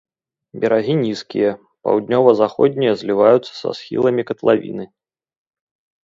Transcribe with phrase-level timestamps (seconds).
[0.61, 1.49] Берагі нізкія,
[1.87, 4.85] паўднёва-заходнія зліваюцца са схіламі катлавіны.